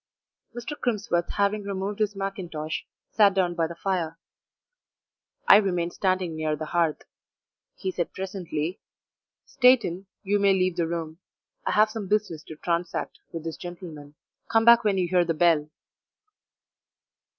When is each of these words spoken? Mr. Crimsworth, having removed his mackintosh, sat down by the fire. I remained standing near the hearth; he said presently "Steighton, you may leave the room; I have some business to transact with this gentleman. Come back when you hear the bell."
Mr. 0.55 0.75
Crimsworth, 0.75 1.29
having 1.33 1.61
removed 1.61 1.99
his 1.99 2.15
mackintosh, 2.15 2.87
sat 3.11 3.35
down 3.35 3.53
by 3.53 3.67
the 3.67 3.75
fire. 3.75 4.17
I 5.47 5.57
remained 5.57 5.93
standing 5.93 6.35
near 6.35 6.55
the 6.55 6.65
hearth; 6.65 7.03
he 7.75 7.91
said 7.91 8.11
presently 8.11 8.79
"Steighton, 9.45 10.07
you 10.23 10.39
may 10.39 10.53
leave 10.53 10.75
the 10.75 10.87
room; 10.87 11.19
I 11.67 11.73
have 11.73 11.91
some 11.91 12.07
business 12.07 12.41
to 12.45 12.55
transact 12.55 13.19
with 13.31 13.43
this 13.43 13.57
gentleman. 13.57 14.15
Come 14.49 14.65
back 14.65 14.83
when 14.83 14.97
you 14.97 15.07
hear 15.07 15.23
the 15.23 15.35
bell." 15.35 15.69